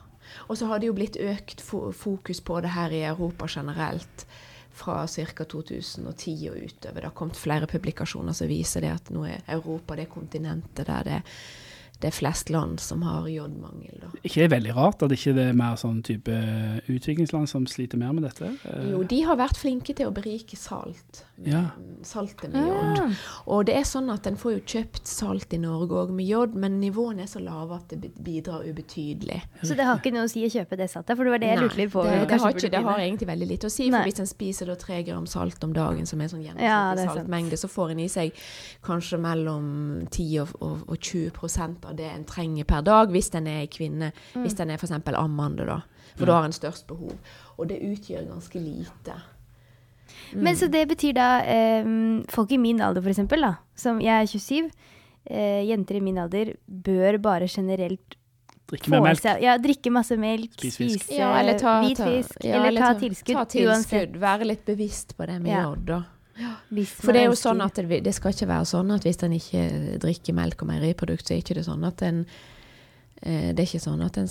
Og 0.47 0.57
så 0.57 0.69
har 0.69 0.79
det 0.79 0.89
jo 0.91 0.97
blitt 0.97 1.17
økt 1.17 1.61
fokus 1.61 2.41
på 2.41 2.61
det 2.61 2.75
her 2.75 2.93
i 2.93 3.03
Europa 3.09 3.49
generelt 3.49 4.27
fra 4.77 5.07
ca. 5.07 5.43
2010 5.43 6.35
og 6.51 6.57
utover. 6.57 7.01
Det 7.01 7.09
har 7.09 7.15
kommet 7.17 7.39
flere 7.39 7.67
publikasjoner 7.67 8.35
som 8.37 8.49
viser 8.49 8.85
det 8.85 8.93
at 8.93 9.09
nå 9.13 9.25
er 9.25 9.47
Europa 9.57 9.97
det 9.97 10.09
kontinentet 10.13 10.85
der 10.87 11.07
det 11.07 11.17
er 11.19 11.39
det 11.97 12.11
er 12.11 12.13
flest 12.13 12.51
land 12.53 12.81
som 12.83 13.01
har 13.07 13.25
jodmangel. 13.31 13.95
Da. 14.03 14.11
ikke 14.21 14.43
det 14.43 14.51
veldig 14.53 14.73
rart 14.77 15.01
at 15.05 15.13
ikke 15.15 15.33
det 15.33 15.47
er 15.49 15.55
mer 15.57 15.77
sånn 15.81 16.03
type 16.05 16.35
utviklingsland 16.85 17.49
som 17.49 17.65
sliter 17.69 17.97
mer 17.97 18.13
med 18.13 18.27
dette? 18.27 18.51
Jo, 18.91 19.01
de 19.07 19.21
har 19.25 19.39
vært 19.39 19.57
flinke 19.57 19.95
til 19.97 20.11
å 20.11 20.13
berike 20.13 20.59
salt. 20.59 21.23
Ja. 21.45 21.63
Saltet 22.05 22.53
med 22.53 22.65
jod. 22.65 22.99
Ja. 22.99 23.07
Og 23.53 23.65
det 23.69 23.75
er 23.79 23.87
sånn 23.89 24.09
at 24.13 24.29
en 24.29 24.37
får 24.37 24.55
jo 24.55 24.61
kjøpt 24.75 25.09
salt 25.09 25.53
i 25.53 25.59
Norge 25.61 25.97
òg 26.03 26.13
med 26.13 26.29
jod, 26.29 26.53
men 26.57 26.79
nivåene 26.81 27.25
er 27.25 27.31
så 27.31 27.41
lave 27.41 27.77
at 27.77 27.93
det 27.93 28.11
bidrar 28.21 28.65
ubetydelig. 28.65 29.41
Så 29.63 29.77
det 29.77 29.85
har 29.87 29.97
ikke 29.97 30.13
noe 30.13 30.27
å 30.27 30.31
si 30.31 30.45
å 30.45 30.51
kjøpe 30.53 30.77
det 30.77 30.89
saltet? 30.93 31.17
For 31.17 31.25
det 31.25 31.33
var 31.35 31.43
det 31.43 31.51
jeg 31.53 31.61
lurte 31.63 31.81
litt 31.81 31.93
på. 31.93 32.05
Det, 32.05 32.15
det, 32.29 32.39
har, 32.41 32.55
ikke, 32.55 32.71
det 32.73 32.83
har 32.87 33.03
egentlig 33.03 33.29
veldig 33.31 33.49
lite 33.53 33.69
å 33.69 33.73
si. 33.73 33.89
For 33.89 33.97
Nei. 33.97 34.05
hvis 34.09 34.21
en 34.21 34.29
spiser 34.29 34.71
da 34.71 34.77
tre 34.79 35.01
gram 35.07 35.25
salt 35.29 35.65
om 35.65 35.73
dagen, 35.77 36.05
som 36.09 36.21
er 36.21 36.29
sånn 36.31 36.45
gjennomsnittlig 36.45 37.05
ja, 37.05 37.13
saltmengde, 37.13 37.57
så 37.57 37.69
får 37.71 37.93
en 37.95 38.05
i 38.05 38.09
seg 38.11 38.47
kanskje 38.85 39.21
mellom 39.21 39.67
10 40.09 40.41
og, 40.45 40.55
og, 40.61 40.85
og 40.85 40.97
20 41.01 41.33
av 41.87 41.95
det 41.97 42.09
en 42.11 42.25
trenger 42.27 42.67
per 42.67 42.83
dag, 42.85 43.13
hvis 43.13 43.31
den 43.33 43.47
er 43.51 43.65
kvinne. 43.71 44.11
Mm. 44.33 44.43
Hvis 44.43 44.57
den 44.59 44.73
er 44.73 44.81
f.eks. 44.81 44.93
ammende, 45.13 45.67
da. 45.69 45.81
For 46.17 46.25
mm. 46.25 46.29
da 46.29 46.37
har 46.37 46.49
en 46.49 46.55
størst 46.55 46.87
behov. 46.89 47.15
Og 47.57 47.69
det 47.71 47.79
utgjør 47.85 48.27
ganske 48.29 48.61
lite. 48.61 49.17
Mm. 50.33 50.43
Men 50.43 50.59
så 50.59 50.69
det 50.71 50.85
betyr 50.87 51.13
da 51.17 51.31
eh, 51.43 51.87
Folk 52.31 52.51
i 52.51 52.59
min 52.61 52.81
alder, 52.83 53.03
f.eks., 53.03 53.25
da, 53.33 53.55
som 53.75 53.99
jeg 54.03 54.23
er 54.23 54.29
27, 54.31 54.69
eh, 55.29 55.63
jenter 55.67 55.99
i 55.99 56.03
min 56.03 56.21
alder, 56.23 56.55
bør 56.67 57.19
bare 57.23 57.49
generelt 57.51 58.17
Drikke 58.67 58.91
mer 58.91 59.03
melk. 59.05 59.21
Seg, 59.23 59.39
ja, 59.45 59.53
drikke 59.63 59.91
masse 59.95 60.17
melk, 60.19 60.51
spise 60.57 60.81
fisk. 60.81 61.11
Ja, 61.15 61.29
eller 61.39 61.55
ta, 61.59 61.77
hvit 61.85 62.01
fisk, 62.01 62.41
ja, 62.43 62.65
eller, 62.67 62.83
ta, 62.83 62.89
tilskudd. 62.99 63.37
Ta 63.37 63.45
tilskudd. 63.53 64.17
Være 64.19 64.47
litt 64.49 64.65
bevisst 64.67 65.15
på 65.15 65.27
det 65.29 65.37
med 65.39 65.53
ja. 65.53 65.69
da. 65.87 66.01
For 66.37 67.15
det 67.15 67.23
er 67.23 67.31
jo 67.31 67.37
sånn 67.39 67.63
at 67.65 67.79
det, 67.79 68.01
det, 68.05 68.13
skal 68.15 68.35
ikke 68.35 68.49
være 68.49 68.69
sånn 68.69 68.93
at 68.93 69.05
hvis 69.07 69.21
en 69.25 69.35
ikke 69.37 69.63
drikker 70.03 70.35
melk 70.37 70.61
og 70.61 70.71
meieriprodukt, 70.71 71.25
så 71.25 71.35
er 71.35 71.41
ikke 71.41 71.57
det 71.57 71.65
sånn 71.67 71.85
at 71.87 72.03
en 72.05 72.23
eh, 73.21 73.53
Det 73.53 73.63
er 73.63 73.65
ikke 73.65 73.85
sånn 73.87 74.03
at 74.05 74.19
en 74.21 74.29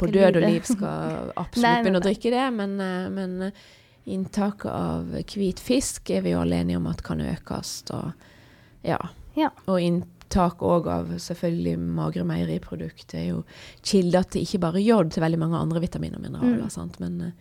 på 0.00 0.08
død 0.10 0.40
og 0.40 0.42
liv 0.46 0.66
skal 0.66 1.30
absolutt 1.42 1.84
begynne 1.84 2.00
å 2.00 2.06
drikke 2.06 2.32
det, 2.34 2.46
men, 2.56 2.74
eh, 2.82 3.06
men 3.14 3.36
eh, 3.46 3.62
inntaket 4.10 4.70
av 4.72 5.14
hvit 5.30 5.62
fisk 5.62 6.10
er 6.10 6.24
vi 6.26 6.34
jo 6.34 6.42
alle 6.42 6.58
enige 6.64 6.80
om 6.80 6.88
at 6.90 7.04
kan 7.06 7.22
økes. 7.22 7.76
Og, 7.94 8.26
ja. 8.86 8.98
ja. 9.38 9.52
og 9.70 9.78
inntak 9.78 10.64
òg 10.66 10.90
av 10.90 11.14
selvfølgelig 11.22 11.76
magre 12.00 12.26
meieriprodukter 12.26 13.20
er 13.20 13.28
jo 13.28 13.44
kilder 13.86 14.26
til 14.26 14.48
ikke 14.48 14.62
bare 14.66 14.82
jod, 14.82 15.14
til 15.14 15.22
veldig 15.22 15.40
mange 15.44 15.62
andre 15.62 15.84
vitaminer 15.86 16.18
og 16.18 16.26
mineraler. 16.26 16.66
Mm. 16.66 16.74
Sant? 16.74 16.98
Men 17.04 17.32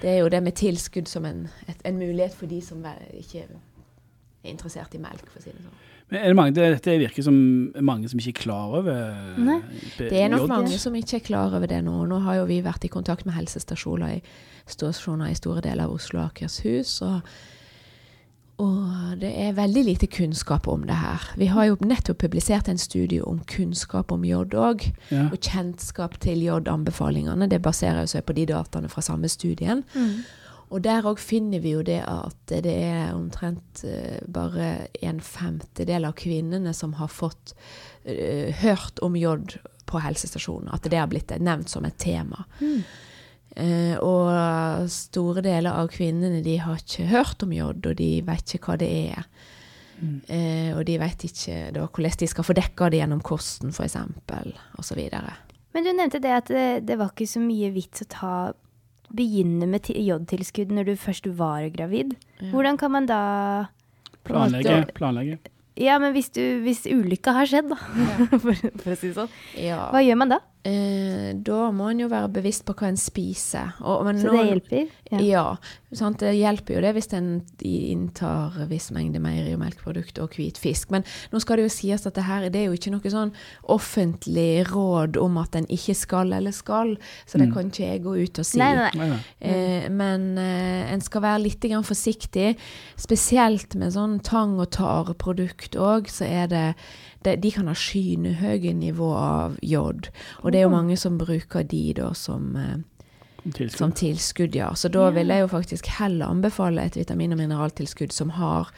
det 0.00 0.10
er 0.10 0.18
jo 0.22 0.30
det 0.32 0.42
med 0.42 0.56
tilskudd 0.58 1.10
som 1.10 1.26
en, 1.28 1.46
et, 1.68 1.80
en 1.88 1.98
mulighet 1.98 2.34
for 2.34 2.50
de 2.50 2.60
som 2.64 2.84
ikke 3.12 3.44
er 3.46 4.50
interessert 4.50 4.94
i 4.96 5.00
melk, 5.02 5.24
for 5.28 5.40
å 5.40 5.44
si 5.44 5.52
det 5.52 5.62
sånn. 5.62 5.80
Men 6.12 6.20
er 6.20 6.28
det 6.28 6.36
mange, 6.36 6.52
det, 6.56 6.64
Dette 6.74 6.94
virker 7.00 7.24
som 7.24 7.36
mange 7.80 8.08
som 8.10 8.20
ikke 8.20 8.34
er 8.34 8.40
klar 8.42 8.74
over 8.82 9.38
Nei. 9.40 9.60
Det 9.96 10.18
er 10.20 10.28
nok 10.28 10.44
mange 10.50 10.76
som 10.80 10.96
ikke 10.98 11.22
er 11.22 11.24
klar 11.24 11.54
over 11.56 11.70
det 11.70 11.78
nå. 11.86 11.94
Nå 12.10 12.18
har 12.26 12.42
jo 12.42 12.48
vi 12.50 12.58
vært 12.64 12.84
i 12.84 12.90
kontakt 12.92 13.24
med 13.24 13.36
helsestasjoner 13.38 14.18
i, 14.18 14.20
i 14.20 15.38
store 15.38 15.64
deler 15.64 15.86
av 15.86 15.94
Oslo 15.94 16.20
og 16.20 16.26
Akershus. 16.26 16.98
og 17.06 17.22
og 18.62 19.16
det 19.22 19.30
er 19.44 19.56
veldig 19.56 19.82
lite 19.86 20.08
kunnskap 20.12 20.68
om 20.70 20.84
det 20.86 20.98
her. 21.00 21.24
Vi 21.40 21.48
har 21.50 21.66
jo 21.66 21.78
nettopp 21.82 22.20
publisert 22.22 22.68
en 22.70 22.78
studie 22.80 23.22
om 23.24 23.40
kunnskap 23.50 24.12
om 24.14 24.24
jod 24.26 24.54
òg, 24.54 24.84
ja. 25.10 25.26
og 25.28 25.40
kjennskap 25.40 26.18
til 26.22 26.44
jod-anbefalingene. 26.44 27.48
Det 27.50 27.62
baserer 27.64 28.06
seg 28.10 28.26
på 28.28 28.36
de 28.38 28.46
dataene 28.52 28.90
fra 28.92 29.02
samme 29.04 29.30
studien. 29.32 29.82
Mm. 29.96 30.22
Og 30.72 30.80
der 30.86 31.04
òg 31.08 31.20
finner 31.20 31.60
vi 31.60 31.74
jo 31.74 31.82
det 31.84 32.00
at 32.08 32.54
det 32.64 32.72
er 32.72 33.12
omtrent 33.12 33.84
uh, 33.84 34.18
bare 34.24 34.88
en 35.04 35.20
femtedel 35.20 36.08
av 36.08 36.16
kvinnene 36.16 36.72
som 36.76 36.96
har 37.00 37.12
fått 37.12 37.52
uh, 38.08 38.48
hørt 38.62 39.02
om 39.04 39.18
jod 39.18 39.58
på 39.90 40.00
helsestasjonen. 40.00 40.70
At 40.72 40.88
det 40.88 41.00
har 41.00 41.10
blitt 41.12 41.34
nevnt 41.40 41.72
som 41.72 41.84
et 41.84 41.98
tema. 42.00 42.46
Mm. 42.62 42.78
Uh, 43.52 43.96
og 44.00 44.21
store 44.92 45.42
deler 45.44 45.74
av 45.74 45.90
kvinnene 45.92 46.42
de 46.44 46.58
har 46.62 46.80
ikke 46.80 47.08
hørt 47.10 47.44
om 47.44 47.52
jod, 47.54 47.84
og 47.86 47.98
de 47.98 48.10
vet 48.26 48.54
ikke 48.56 48.72
hva 48.72 48.78
det 48.80 48.90
er. 49.12 49.28
Mm. 50.02 50.16
Eh, 50.26 50.70
og 50.74 50.82
de 50.88 50.98
vet 50.98 51.26
ikke 51.28 51.58
da, 51.76 51.86
hvordan 51.86 52.18
de 52.18 52.28
skal 52.30 52.46
få 52.46 52.56
dekka 52.58 52.90
det 52.90 53.02
gjennom 53.02 53.22
kosten, 53.24 53.70
f.eks., 53.70 53.96
osv. 54.80 55.02
Men 55.72 55.86
du 55.86 55.92
nevnte 55.92 56.20
det 56.22 56.34
at 56.34 56.50
det, 56.50 56.66
det, 56.88 56.98
var 57.00 57.12
ikke 57.14 57.30
så 57.30 57.42
mye 57.42 57.70
vits 57.74 58.04
å 58.04 58.10
ta 58.10 58.34
begynne 59.12 59.68
med 59.68 59.90
jodtilskudd 59.92 60.72
når 60.72 60.90
du 60.90 60.94
først 61.00 61.28
var 61.38 61.68
gravid. 61.74 62.16
Ja. 62.40 62.50
Hvordan 62.54 62.80
kan 62.80 62.94
man 62.94 63.08
da 63.10 63.22
Planlegge. 64.24 64.86
planlegge. 64.94 65.38
Ja, 65.80 65.96
men 65.98 66.12
hvis, 66.12 66.28
du, 66.34 66.42
hvis 66.62 66.84
ulykka 66.86 67.32
har 67.34 67.48
skjedd, 67.48 67.72
da, 67.72 67.78
ja. 67.96 68.16
for, 68.42 68.52
for, 68.52 68.92
å 68.92 68.96
si 68.98 69.08
det 69.08 69.16
sånn, 69.16 69.36
ja. 69.58 69.86
hva 69.92 70.02
gjør 70.04 70.18
man 70.20 70.34
da? 70.34 70.38
Eh, 70.62 71.32
da 71.42 71.72
må 71.74 71.88
en 71.90 72.04
jo 72.04 72.06
være 72.12 72.28
bevisst 72.36 72.62
på 72.68 72.74
hva 72.78 72.92
en 72.92 72.98
spiser. 73.00 73.72
Og, 73.82 74.06
så 74.14 74.28
nå, 74.28 74.34
det 74.36 74.42
hjelper? 74.46 74.92
Ja. 75.10 75.22
ja 75.26 75.46
sant? 75.98 76.20
Det 76.22 76.30
hjelper 76.36 76.76
jo 76.76 76.82
det 76.84 76.92
hvis 76.96 77.10
en 77.16 77.30
inntar 77.66 78.60
viss 78.70 78.90
mengde 78.94 79.20
meieri- 79.22 79.56
og 79.56 79.62
melkeprodukt 79.64 80.20
og 80.22 80.36
hvit 80.38 80.60
fisk. 80.62 80.92
Men 80.94 81.04
nå 81.32 81.40
skal 81.42 81.58
det 81.58 81.66
jo 81.66 81.74
sies 81.74 82.06
at 82.06 82.14
det 82.16 82.26
her 82.28 82.46
det 82.52 82.62
er 82.62 82.70
jo 82.70 82.78
ikke 82.78 82.94
noe 82.94 83.12
sånn 83.12 83.34
offentlig 83.74 84.62
råd 84.70 85.18
om 85.20 85.40
at 85.42 85.58
en 85.58 85.66
ikke 85.72 85.96
skal 85.98 86.32
eller 86.36 86.54
skal, 86.54 86.94
så 87.26 87.40
det 87.40 87.50
mm. 87.50 87.54
kan 87.56 87.72
ikke 87.72 87.88
jeg 87.88 88.04
gå 88.06 88.16
ut 88.22 88.42
og 88.42 88.48
si. 88.48 88.62
Nei, 88.62 88.72
nei, 88.78 89.10
nei. 89.16 89.20
Eh, 89.42 89.88
men 89.92 90.28
eh, 90.40 90.92
en 90.94 91.02
skal 91.04 91.26
være 91.26 91.44
litt 91.48 91.66
forsiktig, 91.72 92.54
spesielt 93.00 93.74
med 93.78 93.94
sånn 93.94 94.20
tang- 94.24 94.58
og 94.60 94.70
tareprodukt 94.74 95.76
òg, 95.78 96.10
så 96.10 96.26
er 96.26 96.50
det 96.50 96.66
de, 97.24 97.36
de 97.42 97.50
kan 97.54 97.68
ha 97.70 97.74
skyhøye 97.76 98.72
nivå 98.78 99.10
av 99.18 99.58
jod. 99.62 100.08
Og 100.42 100.52
det 100.52 100.60
er 100.60 100.66
jo 100.66 100.74
mange 100.74 100.96
som 101.00 101.18
bruker 101.20 101.66
de 101.68 101.84
da 101.98 102.12
som 102.18 102.56
eh, 102.56 102.80
Tilskudd. 103.42 103.78
Som 103.78 103.92
tilskudd, 103.92 104.54
ja. 104.54 104.68
Så 104.74 104.86
da 104.88 105.08
vil 105.10 105.32
jeg 105.34 105.42
jo 105.42 105.48
faktisk 105.50 105.88
heller 105.98 106.30
anbefale 106.30 106.84
et 106.86 106.96
vitamin- 106.96 107.32
og 107.34 107.40
mineraltilskudd 107.40 108.12
som 108.14 108.30
har 108.36 108.70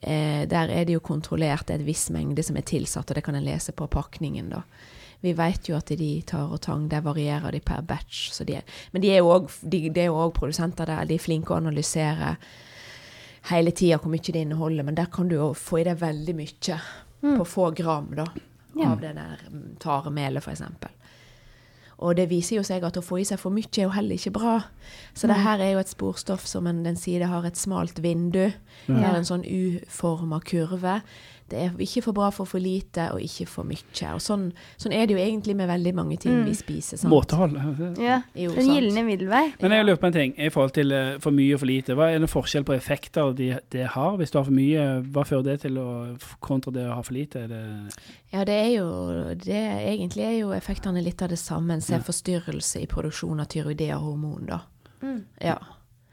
eh, 0.00 0.48
Der 0.48 0.70
er 0.72 0.84
det 0.84 0.94
jo 0.94 1.00
kontrollert 1.00 1.70
en 1.70 1.84
viss 1.84 2.08
mengde 2.10 2.42
som 2.42 2.56
er 2.56 2.64
tilsatt, 2.64 3.10
og 3.10 3.18
det 3.18 3.24
kan 3.26 3.36
en 3.36 3.44
lese 3.44 3.72
på 3.72 3.86
pakningen, 3.86 4.48
da. 4.48 4.62
Vi 5.20 5.34
vet 5.34 5.68
jo 5.68 5.76
at 5.76 5.90
de 5.90 6.22
tar 6.22 6.52
og 6.54 6.60
tang, 6.62 6.88
der 6.88 7.02
varierer 7.02 7.52
de 7.52 7.60
per 7.60 7.82
batch. 7.82 8.30
De 8.46 8.54
er, 8.54 8.62
men 8.92 9.02
de 9.02 9.10
er 9.10 9.18
jo 9.18 10.14
òg 10.14 10.32
produsenter 10.32 10.86
der, 10.86 11.04
de 11.04 11.18
er 11.18 11.22
flinke 11.22 11.52
å 11.52 11.58
analysere 11.58 12.36
hele 13.50 13.72
tida 13.74 13.98
hvor 13.98 14.12
mye 14.12 14.32
det 14.32 14.44
inneholder, 14.44 14.86
men 14.86 14.94
der 14.94 15.10
kan 15.12 15.28
du 15.28 15.36
jo 15.36 15.52
få 15.58 15.82
i 15.82 15.84
deg 15.88 16.00
veldig 16.00 16.36
mye 16.38 16.80
mm. 17.22 17.38
på 17.38 17.48
få 17.48 17.70
gram 17.76 18.12
da, 18.16 18.26
ja. 18.74 18.92
av 18.92 19.02
det 19.02 19.14
der 19.18 19.42
mm, 19.48 19.76
taremelet, 19.82 20.44
f.eks. 20.44 20.62
Og 21.98 22.14
det 22.14 22.28
viser 22.30 22.60
jo 22.60 22.66
seg 22.66 22.84
at 22.86 22.96
å 22.98 23.02
få 23.02 23.18
i 23.18 23.24
seg 23.26 23.40
for 23.42 23.50
mye 23.50 23.66
er 23.74 23.88
jo 23.88 23.94
heller 23.96 24.14
ikke 24.14 24.36
bra. 24.36 24.52
Så 25.18 25.26
mm. 25.26 25.32
det 25.32 25.38
her 25.42 25.62
er 25.64 25.72
jo 25.72 25.80
et 25.82 25.90
sporstoff 25.90 26.46
som 26.46 26.68
en, 26.70 26.84
den 26.84 26.94
det 26.94 27.26
har 27.26 27.46
et 27.46 27.58
smalt 27.58 27.98
vindu. 28.04 28.52
Ja. 28.86 28.92
Det 28.92 29.02
er 29.02 29.18
en 29.18 29.26
sånn 29.26 29.42
uforma 29.42 30.38
kurve 30.46 31.00
det 31.50 31.60
er 31.64 31.82
ikke 31.82 32.02
for 32.04 32.16
bra 32.16 32.28
for 32.34 32.48
for 32.48 32.62
lite 32.62 33.08
og 33.14 33.22
ikke 33.24 33.46
for 33.48 33.68
mye. 33.68 33.80
Og 34.12 34.20
sånn, 34.22 34.48
sånn 34.80 34.94
er 34.96 35.08
det 35.08 35.16
jo 35.16 35.20
egentlig 35.22 35.56
med 35.58 35.70
veldig 35.70 35.92
mange 35.96 36.18
ting 36.20 36.34
mm. 36.40 36.44
vi 36.48 36.56
spiser. 36.58 37.00
Sant? 37.00 37.10
Måtehold. 37.12 37.56
Ja, 38.00 38.20
jo, 38.36 38.52
den 38.56 38.70
gylne 38.74 39.04
middelvei. 39.06 39.44
Men 39.62 39.76
jeg 39.76 39.86
lurer 39.88 40.00
på 40.02 40.10
en 40.10 40.16
ting 40.16 40.34
i 40.36 40.50
forhold 40.52 40.74
til 40.76 40.92
uh, 40.92 41.16
for 41.24 41.34
mye 41.34 41.56
og 41.56 41.62
for 41.62 41.70
lite. 41.70 41.96
Hva 41.98 42.10
er 42.12 42.22
det 42.22 42.30
forskjell 42.32 42.66
på 42.68 42.76
effekter 42.76 43.32
det 43.38 43.50
de 43.74 43.86
har? 43.88 44.18
Hvis 44.20 44.34
du 44.34 44.40
har 44.40 44.48
for 44.48 44.56
mye, 44.56 44.86
hva 45.14 45.24
fører 45.28 45.46
det 45.50 45.58
til 45.64 45.80
å, 45.80 45.88
kontra 46.44 46.74
det 46.74 46.84
å 46.88 46.98
ha 46.98 47.00
for 47.06 47.16
lite? 47.16 47.46
Det 47.50 47.62
ja, 48.34 48.44
det 48.44 48.54
er 48.54 48.70
jo 48.74 48.88
det, 49.40 49.64
Egentlig 49.88 50.26
er 50.26 50.36
jo 50.42 50.52
effektene 50.56 51.02
litt 51.04 51.22
av 51.24 51.32
det 51.32 51.40
samme. 51.40 51.78
En 51.78 51.84
ser 51.84 52.02
ja. 52.02 52.04
forstyrrelse 52.04 52.84
i 52.84 52.90
produksjon 52.90 53.40
av 53.40 53.48
tyroidea-hormon, 53.52 54.48
da. 54.50 54.62
Mm. 55.00 55.20
Ja. 55.40 55.56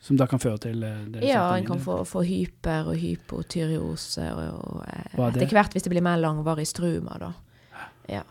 Som 0.06 0.20
da 0.20 0.28
kan 0.30 0.42
føre 0.42 0.62
til 0.68 0.86
eh, 0.86 1.02
det 1.10 1.26
Ja, 1.26 1.48
en 1.56 1.66
kan 1.66 1.82
få, 1.82 2.04
få, 2.06 2.22
hyper 2.28 2.92
og 2.92 3.00
hypotyreose 3.02 4.28
og, 4.36 4.62
og 4.70 4.86
eh, 4.86 5.18
etter 5.32 5.58
hvert 5.58 5.74
hvis 5.74 5.88
det 5.88 5.94
blir 5.96 6.06
mer 6.06 6.22
langvarig 6.22 6.68
struma, 6.70 7.18
da. 7.22 7.34
Ja. 8.12 8.22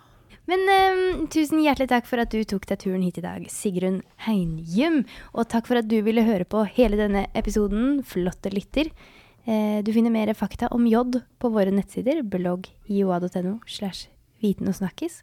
Men 0.51 0.61
um, 0.69 1.25
tusen 1.33 1.63
hjertelig 1.65 1.89
takk 1.89 2.09
for 2.09 2.21
at 2.21 2.33
du 2.35 2.43
tok 2.47 2.67
deg 2.69 2.83
turen 2.83 3.03
hit 3.03 3.19
i 3.19 3.25
dag, 3.25 3.47
Sigrun 3.51 4.03
Heinjum. 4.27 5.03
Og 5.33 5.49
takk 5.51 5.71
for 5.71 5.81
at 5.81 5.89
du 5.89 5.97
ville 6.05 6.25
høre 6.27 6.45
på 6.45 6.67
hele 6.77 7.01
denne 7.01 7.25
episoden, 7.39 8.03
flotte 8.07 8.53
lytter. 8.53 8.91
Eh, 9.49 9.81
du 9.85 9.91
finner 9.97 10.13
mer 10.13 10.33
fakta 10.37 10.69
om 10.73 10.85
jod 10.89 11.23
på 11.41 11.51
våre 11.53 11.73
nettsider, 11.73 12.21
blogg 12.29 12.69
ioa.no 12.93 13.57
slash 13.65 14.11
viten 14.45 14.69
og 14.69 14.77
snakkis. 14.79 15.23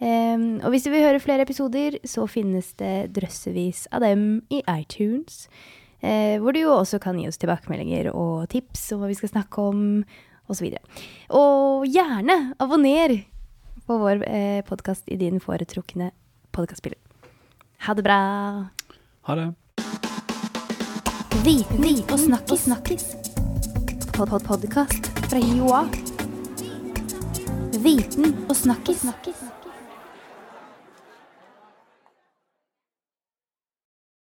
Um, 0.00 0.62
og 0.64 0.70
hvis 0.72 0.86
du 0.86 0.94
vil 0.94 1.04
høre 1.04 1.20
flere 1.20 1.44
episoder, 1.44 1.98
så 2.08 2.24
finnes 2.30 2.72
det 2.80 3.10
drøssevis 3.18 3.84
av 3.92 4.06
dem 4.06 4.40
i 4.54 4.62
iTunes. 4.70 5.44
Eh, 6.00 6.38
hvor 6.40 6.56
du 6.56 6.62
jo 6.62 6.72
også 6.78 7.00
kan 7.02 7.18
gi 7.20 7.28
oss 7.28 7.40
tilbakemeldinger 7.40 8.10
og 8.14 8.48
tips 8.52 8.86
om 8.94 9.02
hva 9.02 9.10
vi 9.10 9.18
skal 9.18 9.34
snakke 9.34 9.66
om, 9.72 9.82
osv. 10.50 10.70
Og, 10.72 11.36
og 11.36 11.86
gjerne 11.90 12.38
abonner 12.58 13.18
på 13.86 13.98
vår 14.00 14.24
eh, 14.26 14.60
podkast 14.66 15.08
i 15.12 15.18
din 15.20 15.40
foretrukne 15.42 16.10
podkastspiller. 16.56 16.98
Ha 17.86 17.94
det 17.96 18.04
bra. 18.04 18.20
Ha 19.28 19.36
det. 19.38 19.50
Viten 21.44 21.86
og 22.10 22.18
snakkis. 22.20 22.66
snakkis. 22.68 23.06
Pod-pod-podkast 24.16 25.08
fra 25.30 25.40
Joa. 25.40 25.86
Viten 27.80 28.36
og 28.48 28.56
snakkis. 28.56 29.00
snakkis. 29.06 29.59